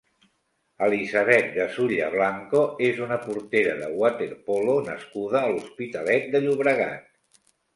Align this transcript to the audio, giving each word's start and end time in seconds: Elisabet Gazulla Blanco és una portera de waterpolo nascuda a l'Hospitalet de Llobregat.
Elisabet 0.85 1.51
Gazulla 1.57 2.07
Blanco 2.15 2.63
és 2.89 3.03
una 3.09 3.19
portera 3.27 3.77
de 3.83 3.91
waterpolo 4.01 4.79
nascuda 4.91 5.43
a 5.45 5.53
l'Hospitalet 5.55 6.29
de 6.37 6.43
Llobregat. 6.49 7.09